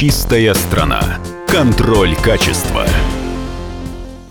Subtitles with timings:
[0.00, 1.18] Чистая страна.
[1.46, 2.86] Контроль качества.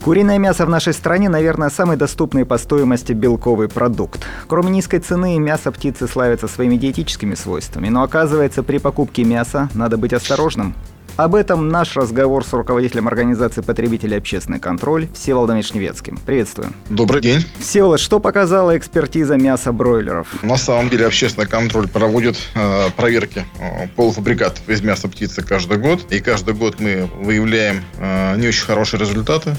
[0.04, 4.26] Куриное мясо в нашей стране, наверное, самый доступный по стоимости белковый продукт.
[4.47, 7.90] Кроме низкой цены, мясо птицы славится своими диетическими свойствами.
[7.90, 10.74] Но оказывается, при покупке мяса надо быть осторожным.
[11.20, 16.15] Об этом наш разговор с руководителем организации потребителей общественный контроль Всеволодом Вишневецким.
[16.15, 16.71] Приветствую.
[16.88, 17.45] Добрый день.
[17.59, 20.41] Всеволод, что показала экспертиза мяса бройлеров?
[20.43, 26.09] На самом деле общественный контроль проводит э, проверки э, полуфабрикатов из мяса птицы каждый год.
[26.09, 29.57] И каждый год мы выявляем э, не очень хорошие результаты.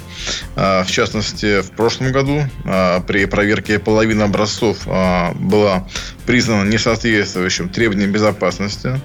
[0.57, 5.87] Э, в частности, в прошлом году э, при проверке половины образцов э, была
[6.25, 8.99] признана несоответствующим требованиям безопасности.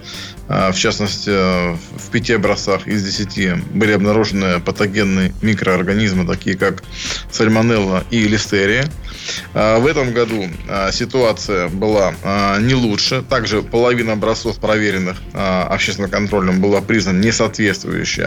[0.47, 6.83] А, в частности, в пяти образцах из десяти были обнаружены патогенные микроорганизмы, такие как
[7.31, 8.87] сальмонелла и листерия.
[9.53, 12.13] А, в этом году а, ситуация была
[12.59, 13.23] не лучше.
[13.23, 18.23] Также половина образцов, проверенных общественным контролем, была признана несоответствующей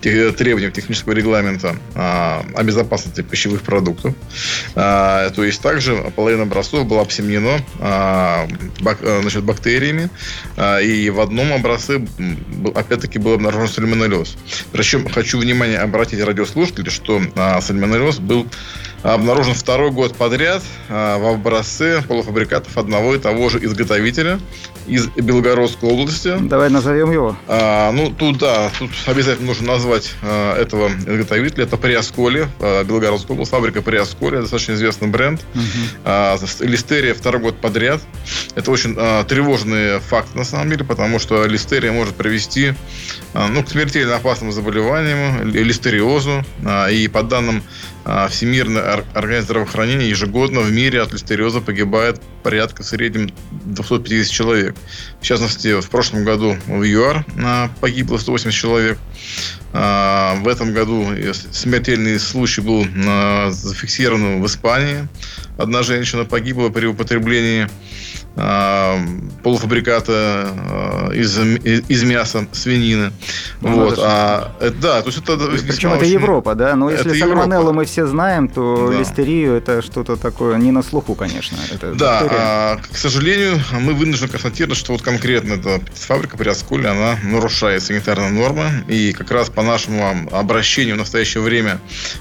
[0.00, 4.14] требованиям технического регламента о безопасности пищевых продуктов.
[4.74, 7.60] То есть, также половина образцов была обсемнена
[8.78, 10.08] значит, бактериями.
[10.82, 12.00] И в одном образце,
[12.74, 14.36] опять-таки, был обнаружен сальмонеллез.
[14.72, 18.46] Причем хочу внимание обратить радиослушателей, что а, сальмонеллез был
[19.02, 24.40] обнаружен второй год подряд а, в образце полуфабрикатов одного и того же изготовителя
[24.86, 26.34] из Белгородской области.
[26.40, 27.36] Давай назовем его.
[27.46, 31.64] А, ну, тут, да, тут обязательно нужно назвать а, этого изготовителя.
[31.64, 35.40] Это Приосколи, а, Белгородская область, фабрика Приосколи, достаточно известный бренд.
[35.54, 35.62] Угу.
[36.04, 38.00] А, листерия второй год подряд.
[38.54, 42.74] Это очень а, тревожный факт, на самом деле, потому что листерия может привести
[43.34, 46.44] а, ну, к смертельно опасному заболеванию, листериозу.
[46.64, 47.62] А, и по данным
[48.04, 53.30] а, Всемирной организации здравоохранения ежегодно в мире от листериоза погибает порядка в среднем
[53.64, 54.76] 250 человек.
[55.20, 58.98] В частности, в прошлом году в ЮАР а, погибло 180 человек.
[59.72, 61.06] А, в этом году
[61.52, 62.86] смертельный случай был
[63.50, 65.08] зафиксирован в Испании.
[65.58, 67.68] Одна женщина погибла при употреблении
[69.42, 73.10] полуфабриката из, из мяса свинины.
[73.60, 73.98] Ну, вот.
[74.00, 76.12] А, да, то есть это Причем это очень...
[76.12, 76.76] Европа, да?
[76.76, 78.98] Но если сальмонеллу мы все знаем, то да.
[78.98, 81.56] листерию это что-то такое не на слуху, конечно.
[81.72, 86.88] Это да, а, к сожалению, мы вынуждены констатировать, что вот конкретно эта фабрика при Осколе,
[86.88, 88.84] она нарушает санитарные нормы.
[88.86, 91.80] И как раз по нашему обращению в настоящее время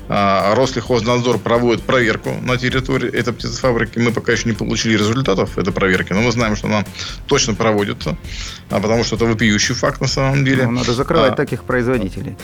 [0.10, 4.00] а, Рослехознадзор проводит проверку на территории этой птицефабрики.
[4.00, 6.86] Мы пока еще не получили результатов этой проверки, но мы знаем, что она
[7.28, 8.18] точно проводится,
[8.70, 10.66] а, потому что это вопиющий факт на самом деле.
[10.66, 12.38] Ну, надо закрывать а, таких производителей.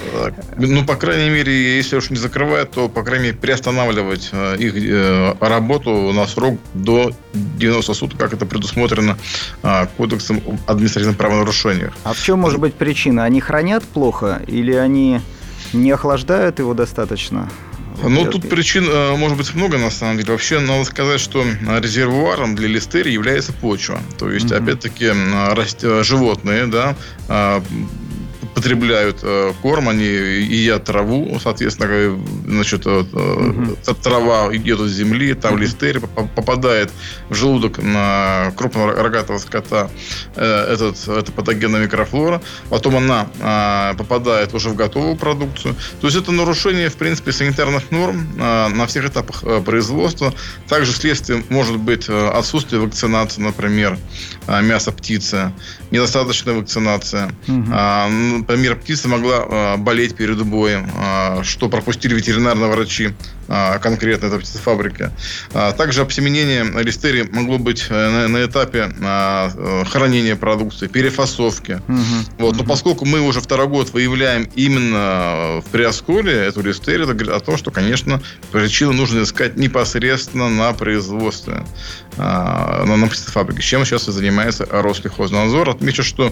[0.57, 4.73] Ну, по крайней мере, если уж не закрывают, то, по крайней мере, приостанавливать э, их
[4.75, 9.17] э, работу на срок до 90 суток, как это предусмотрено
[9.61, 11.87] а, Кодексом административных правонарушений.
[12.03, 13.23] А в чем может быть причина?
[13.23, 15.21] Они хранят плохо или они
[15.73, 17.49] не охлаждают его достаточно?
[18.01, 20.31] Ну, тут причин э, может быть много, на самом деле.
[20.31, 21.45] Вообще, надо сказать, что
[21.79, 24.01] резервуаром для листерии является почва.
[24.17, 24.55] То есть, угу.
[24.55, 25.11] опять-таки,
[26.03, 26.95] животные, да,
[28.63, 33.75] потребляют э, корм, они едят траву, соответственно, значит, угу.
[34.01, 35.61] трава идет из земли, там угу.
[35.61, 36.89] листерия попадает
[37.27, 39.89] в желудок на крупного рогатого скота
[40.35, 45.75] этот, это патогенная микрофлора, потом она а, попадает уже в готовую продукцию.
[45.99, 50.33] То есть это нарушение, в принципе, санитарных норм а, на всех этапах производства.
[50.69, 53.97] Также следствием может быть отсутствие вакцинации, например,
[54.47, 55.51] мяса птицы,
[55.91, 57.31] недостаточная вакцинация.
[57.47, 63.13] Угу например, птица могла а, болеть перед боем, а, что пропустили ветеринарные врачи
[63.47, 65.11] а, конкретно этой птицефабрики.
[65.77, 71.81] Также обсеменение листерии могло быть э, на, на этапе э, хранения продукции, перефасовки.
[71.87, 72.39] Угу.
[72.39, 72.55] Вот.
[72.55, 77.39] Но поскольку мы уже второй год выявляем именно в Приосколе эту листерию, это говорит о
[77.39, 78.21] том, что, конечно,
[78.51, 81.63] причину нужно искать непосредственно на производстве,
[82.17, 85.69] на, на птицефабрике, чем сейчас и занимается Рослехознадзор.
[85.69, 86.31] Отмечу, что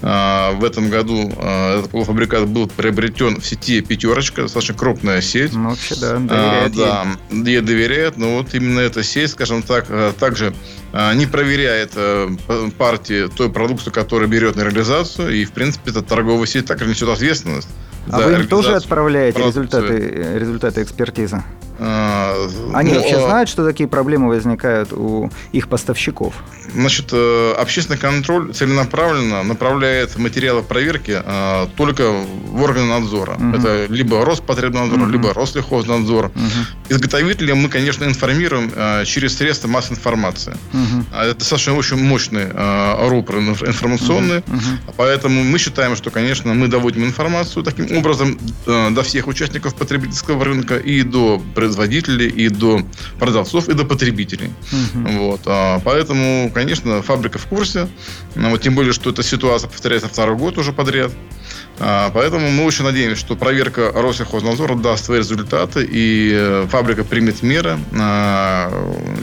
[0.00, 1.32] в этом году
[1.70, 5.52] этот полуфабрикат был приобретен в сети «Пятерочка», достаточно крупная сеть.
[5.52, 9.86] Ну, вообще, да, доверяет а, Да, ей доверяет, но вот именно эта сеть, скажем так,
[9.88, 10.54] э, также
[10.92, 12.28] э, не проверяет э,
[12.78, 17.08] партии той продукции, которую берет на реализацию, и, в принципе, эта торговая сеть также несет
[17.08, 17.68] ответственность.
[18.10, 21.42] А вы им тоже отправляете результаты, результаты экспертизы?
[21.84, 26.32] Э, Они ну, вообще а знают, что такие проблемы возникают у их поставщиков?
[26.72, 33.32] Значит, э, общественный контроль целенаправленно направляет материалы проверки э, только в органы надзора.
[33.32, 33.56] Угу.
[33.56, 35.10] Это либо Роспотребнадзор, угу.
[35.10, 36.26] либо Рослехознадзор.
[36.26, 36.90] Угу.
[36.90, 38.70] Изготовителя мы, конечно, информируем
[39.04, 40.56] через средства массовой информации.
[40.72, 41.16] Угу.
[41.16, 42.46] Это достаточно очень мощный
[43.08, 44.94] рупор информационный, угу.
[44.96, 50.76] поэтому мы считаем, что, конечно, мы доводим информацию таким образом до всех участников потребительского рынка
[50.76, 51.42] и до
[51.72, 52.82] производителей, и до
[53.18, 54.50] продавцов, и до потребителей.
[54.72, 55.08] Угу.
[55.12, 55.40] Вот.
[55.46, 57.88] А, поэтому, конечно, фабрика в курсе.
[58.34, 61.12] Вот тем более, что эта ситуация повторяется второй год уже подряд.
[61.78, 67.42] А, поэтому мы очень надеемся, что проверка Россельхознадзора даст свои результаты, и э, фабрика примет
[67.42, 68.70] меры, а,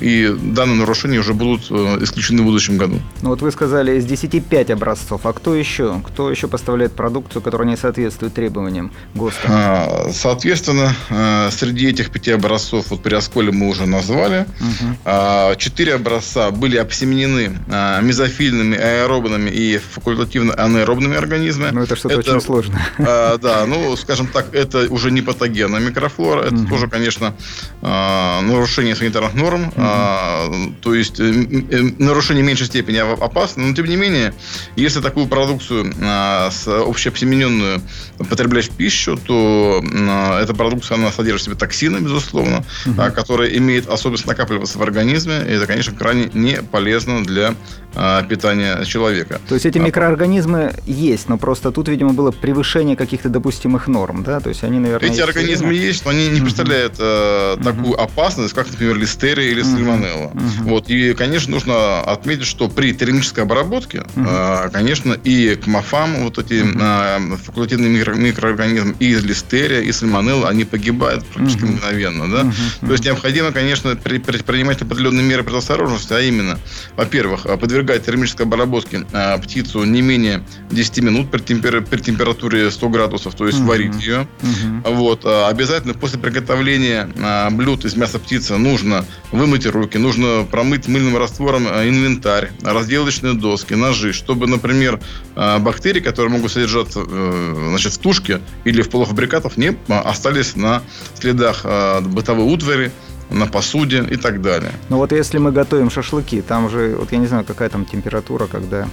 [0.02, 3.00] и данные нарушения уже будут э, исключены в будущем году.
[3.22, 5.26] Ну вот вы сказали, из 10 5 образцов.
[5.26, 6.02] А кто еще?
[6.08, 9.48] Кто еще поставляет продукцию, которая не соответствует требованиям ГОСТа?
[9.48, 15.56] А, соответственно, э, среди этих пяти образцов, вот при осколе мы уже назвали, угу.
[15.58, 17.58] четыре образца были обсеменены
[18.02, 21.72] мезофильными, аэробными и факультативно анаэробными организмами.
[21.72, 22.80] Ну это что-то это очень сложно.
[23.00, 26.68] А, да, ну, скажем так, это уже не патогенная микрофлора, это угу.
[26.68, 27.34] тоже, конечно,
[27.82, 29.74] а, нарушение санитарных норм, угу.
[29.78, 30.52] а,
[30.82, 34.34] то есть э, э, нарушение в меньшей степени опасно, но тем не менее,
[34.76, 37.82] если такую продукцию а, с общеобсемененную
[38.30, 42.96] потреблять в пищу, то а, эта продукция, она содержит в себе токсины, безусловно, угу.
[42.98, 47.56] а, которые имеют особенность накапливаться в организме, и это, конечно, крайне не полезно для
[47.96, 49.42] а, питания человека.
[49.48, 54.40] То есть эти микроорганизмы есть, но просто тут, видимо, было превышение каких-то допустимых норм, да?
[54.40, 55.10] То есть они, наверное...
[55.10, 60.32] Эти организмы есть, но они не представляют э, такую опасность, как, например, листерия или сальмонелла.
[60.62, 60.90] Вот.
[60.90, 66.64] И, конечно, нужно отметить, что при термической обработке, э, конечно, и к мафам, вот эти
[66.64, 72.52] э, факультативные микро микроорганизмы, и листерия, и сальмонелла, они погибают практически мгновенно, да?
[72.82, 76.60] То есть необходимо, конечно, предпринимать определенные меры предосторожности, а именно,
[76.96, 81.84] во-первых, подвергать термической обработке э, птицу не менее 10 минут при, темпер...
[82.20, 83.66] температуре 100 градусов, то есть uh-huh.
[83.66, 84.28] варить ее.
[84.42, 84.94] Uh-huh.
[84.94, 85.22] Вот.
[85.24, 91.18] А обязательно после приготовления а, блюд из мяса птицы нужно вымыть руки, нужно промыть мыльным
[91.18, 95.00] раствором а, инвентарь, разделочные доски, ножи, чтобы, например,
[95.36, 100.82] бактерии, которые могут содержаться э, значит, в тушке или в полуфабрикатах, не остались на
[101.18, 101.66] следах
[102.02, 102.92] бытовой утвари,
[103.30, 104.72] на посуде и так далее.
[104.90, 108.48] Ну вот если мы готовим шашлыки, там же, вот я не знаю, какая там температура,
[108.48, 108.88] когда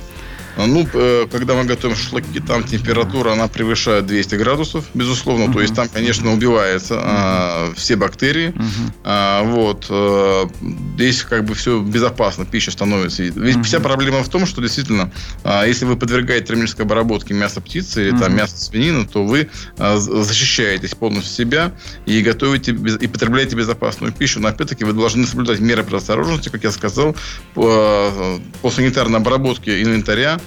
[0.65, 5.45] ну, э, когда мы готовим шашлыки, там температура, она превышает 200 градусов, безусловно.
[5.45, 5.53] Uh-huh.
[5.53, 7.75] То есть там, конечно, убиваются uh-huh.
[7.75, 8.49] все бактерии.
[8.49, 8.93] Uh-huh.
[9.05, 9.87] А, вот.
[9.91, 10.49] А,
[10.95, 13.23] здесь как бы все безопасно, пища становится.
[13.23, 13.63] Ведь uh-huh.
[13.65, 15.13] вся проблема в том, что действительно,
[15.45, 18.21] а, если вы подвергаете термической обработке мяса птицы или uh-huh.
[18.21, 21.73] там мяса свинины, то вы а, защищаетесь полностью себя
[22.07, 24.41] и готовите и потребляете безопасную пищу.
[24.41, 27.15] Но опять-таки вы должны соблюдать меры предосторожности, как я сказал,
[27.55, 30.41] по, по санитарной обработке инвентаря,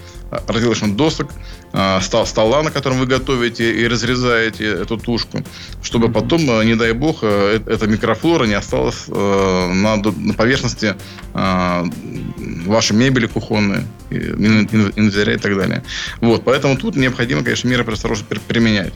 [0.48, 1.30] разделочных досок,
[1.72, 5.44] а, стола, на котором вы готовите и разрезаете эту тушку,
[5.84, 10.02] чтобы потом, а, не дай бог, э, эта микрофлора не осталась э, на,
[10.34, 10.96] поверхности
[11.34, 11.86] а,
[12.66, 15.84] вашей мебели кухонной, инвентаря и так далее.
[16.22, 18.94] Вот, поэтому тут необходимо, конечно, меры предосторожности применять.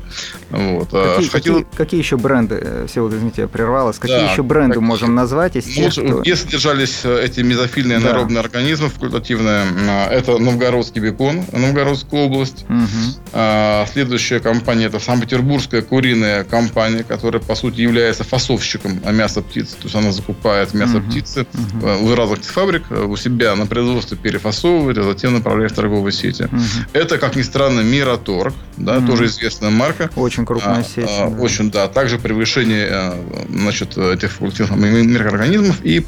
[0.50, 0.90] Вот.
[0.90, 1.54] Какие, Хотел...
[1.56, 4.88] какие, какие еще бренды, э, все, вот, извините, я прервалась, какие да, еще бренды какие...
[4.88, 6.22] можем назвать из тех, что...
[6.22, 8.10] Где содержались эти мезофильные да.
[8.10, 9.66] анаэробные организмы факультативные,
[10.10, 13.88] это новгородский бекон, Новгородская область, Угу.
[13.92, 19.76] следующая компания это Санкт-Петербургская куриная компания, которая по сути является фасовщиком мяса птицы.
[19.78, 21.10] То есть она закупает мясо угу.
[21.10, 21.88] птицы угу.
[22.12, 26.44] у разных фабрик, э, у себя на производстве перефасовывает, а затем направляет в торговые сети.
[26.44, 26.58] Угу.
[26.94, 29.08] Это, как ни странно, Мираторг, да, угу.
[29.08, 30.10] тоже известная марка.
[30.16, 31.06] Очень крупная а, сеть.
[31.08, 31.42] А, да.
[31.42, 31.88] Очень, да.
[31.88, 33.14] Также превышение
[33.50, 35.78] значит, этих микроорганизмов.
[35.84, 36.04] И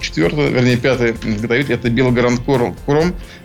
[0.00, 2.74] четвертый, вернее, пятый изготовитель это Белгородкорм,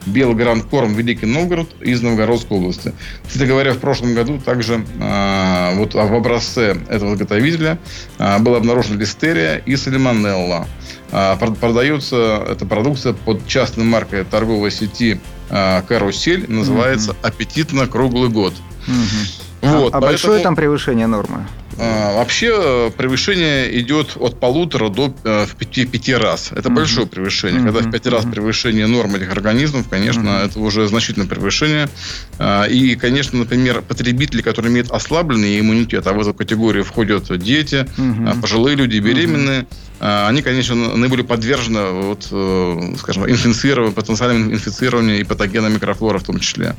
[0.06, 2.94] Белгородкорм Великий Новгород из Новгородской области.
[3.28, 7.80] Кстати говоря, в прошлом году также а, вот в образце этого изготовителя
[8.18, 10.68] а, была обнаружена листерия и сальмонелла.
[11.12, 16.50] А, продается эта продукция под частной маркой торговой сети а, «Карусель».
[16.50, 18.54] Называется «Аппетитно круглый год».
[18.88, 19.74] Угу.
[19.74, 20.02] Вот, а, а поэтому...
[20.02, 21.46] большое там превышение нормы?
[21.84, 26.52] А, вообще э, превышение идет от полутора до э, в пяти, пяти раз.
[26.52, 26.74] Это mm-hmm.
[26.76, 27.60] большое превышение.
[27.60, 27.66] Mm-hmm.
[27.66, 30.46] Когда в пять раз превышение норм этих организмов, конечно, mm-hmm.
[30.46, 31.90] это уже значительное превышение.
[32.38, 37.88] А, и, конечно, например, потребители, которые имеют ослабленный иммунитет, а в эту категорию входят дети,
[37.98, 38.42] mm-hmm.
[38.42, 39.66] пожилые люди, беременные,
[40.00, 46.40] они, конечно, наиболее подвержены, вот, э, скажем, инфицированию, потенциальному инфицированию и патогенам микрофлора в том
[46.40, 46.76] числе.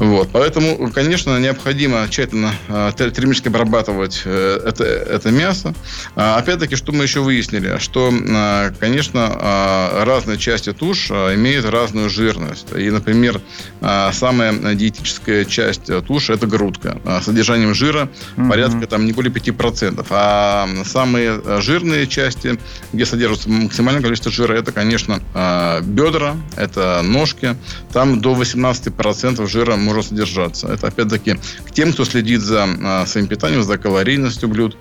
[0.00, 0.30] Вот.
[0.32, 5.74] Поэтому, конечно, необходимо тщательно э, термически обрабатывать э, это, это мясо.
[6.16, 7.76] А, опять-таки, что мы еще выяснили?
[7.78, 12.68] Что, э, конечно, э, разные части туш э, имеют разную жирность.
[12.74, 13.42] И, например,
[13.82, 16.98] э, самая диетическая часть туши– это грудка.
[17.04, 18.48] Э, содержанием жира mm-hmm.
[18.48, 20.06] порядка там, не более 5%.
[20.08, 22.58] А самые жирные части,
[22.94, 27.54] где содержится максимальное количество жира, это, конечно, э, бедра, это ножки.
[27.92, 30.68] Там до 18% жира может содержаться.
[30.68, 34.76] Это, опять-таки, к тем, кто следит за а, своим питанием, за калорийностью блюд.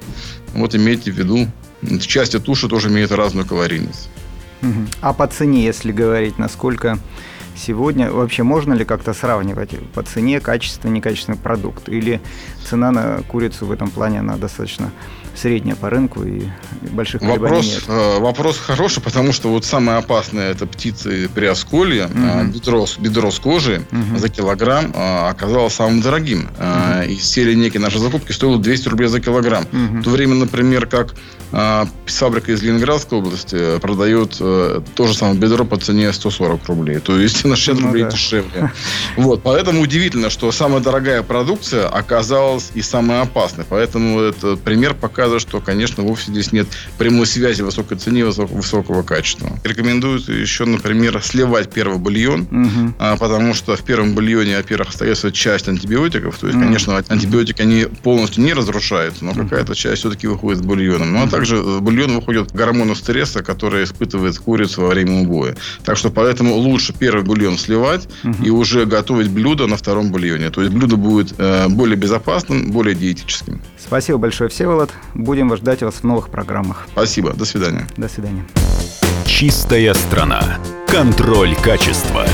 [0.54, 1.48] Вот имейте в виду,
[2.00, 4.10] части туши тоже имеют разную калорийность.
[5.02, 7.00] А по цене, если говорить, насколько
[7.56, 11.90] сегодня вообще можно ли как-то сравнивать по цене качественный, некачественный продукт?
[11.90, 12.22] Или
[12.70, 14.92] цена на курицу в этом плане, она достаточно
[15.36, 16.44] средняя по рынку и
[16.92, 17.84] больших вопрос, нет?
[17.88, 22.52] Э, вопрос хороший, потому что вот самое опасное это птицы при осколе, угу.
[22.52, 24.18] бедро, бедро с кожи угу.
[24.18, 26.50] за килограмм э, оказалось самым дорогим.
[26.58, 26.64] Угу.
[27.06, 29.66] Из серии некие наши закупки стоило 200 рублей за килограмм.
[29.72, 30.00] Угу.
[30.00, 31.16] В то время, например, как
[32.06, 37.00] фабрика из Ленинградской области продает то же самое бедро по цене 140 рублей.
[37.00, 38.12] То есть на 60 ну, рублей да.
[38.12, 38.72] дешевле.
[39.16, 43.66] Вот, поэтому удивительно, что самая дорогая продукция оказалась и самая опасная.
[43.68, 49.04] Поэтому этот пример показывает, что, конечно, вовсе здесь нет прямой связи высокой цены и высокого
[49.04, 49.50] качества.
[49.64, 53.18] Рекомендуют еще, например, сливать первый бульон, угу.
[53.20, 56.38] потому что в первом бульоне, во-первых, остается часть антибиотиков.
[56.38, 56.66] То есть, угу.
[56.66, 61.14] конечно, антибиотики, они полностью не разрушаются, но какая-то часть все-таки выходит с бульоном.
[61.14, 65.56] Ну, а также в бульон выходят гормоны стресса, которые испытывает курица во время убоя.
[65.84, 68.44] Так что поэтому лучше первый бульон сливать угу.
[68.44, 70.50] и уже готовить блюдо на втором бульоне.
[70.50, 73.62] То есть блюдо будет э, более безопасным, более диетическим.
[73.78, 74.92] Спасибо большое, Всеволод.
[75.14, 76.88] Будем ждать вас в новых программах.
[76.92, 77.34] Спасибо.
[77.34, 77.88] До свидания.
[77.98, 78.46] До свидания.
[79.26, 80.58] Чистая страна.
[80.88, 82.26] Контроль качества.